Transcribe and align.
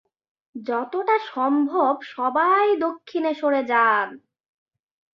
যতোটা 0.55 1.17
সম্ভব 1.31 1.93
সবাই 2.13 2.65
দক্ষিণে 2.85 3.31
সরে 3.33 3.61
যান! 3.63 4.07